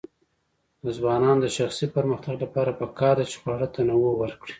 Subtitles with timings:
[0.83, 4.49] د ځوانانو د شخصي پرمختګ لپاره پکار ده چې خواړه تنوع ورکړي.